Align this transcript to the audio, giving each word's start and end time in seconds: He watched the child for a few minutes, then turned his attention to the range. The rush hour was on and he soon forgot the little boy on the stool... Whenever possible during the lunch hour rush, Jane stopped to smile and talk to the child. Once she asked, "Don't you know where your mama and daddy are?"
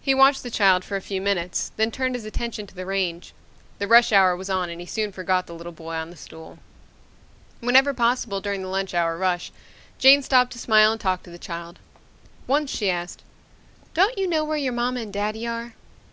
He 0.00 0.14
watched 0.14 0.44
the 0.44 0.52
child 0.52 0.84
for 0.84 0.94
a 0.94 1.00
few 1.00 1.20
minutes, 1.20 1.72
then 1.76 1.90
turned 1.90 2.14
his 2.14 2.24
attention 2.24 2.68
to 2.68 2.76
the 2.76 2.86
range. 2.86 3.34
The 3.80 3.88
rush 3.88 4.12
hour 4.12 4.36
was 4.36 4.48
on 4.48 4.70
and 4.70 4.80
he 4.80 4.86
soon 4.86 5.10
forgot 5.10 5.48
the 5.48 5.52
little 5.52 5.72
boy 5.72 5.94
on 5.96 6.10
the 6.10 6.16
stool... 6.16 6.60
Whenever 7.58 7.92
possible 7.92 8.40
during 8.40 8.62
the 8.62 8.68
lunch 8.68 8.94
hour 8.94 9.18
rush, 9.18 9.50
Jane 9.98 10.22
stopped 10.22 10.52
to 10.52 10.60
smile 10.60 10.92
and 10.92 11.00
talk 11.00 11.24
to 11.24 11.30
the 11.30 11.38
child. 11.40 11.80
Once 12.46 12.70
she 12.70 12.88
asked, 12.88 13.24
"Don't 13.94 14.16
you 14.16 14.28
know 14.28 14.44
where 14.44 14.56
your 14.56 14.72
mama 14.72 15.00
and 15.00 15.12
daddy 15.12 15.44
are?" 15.44 15.74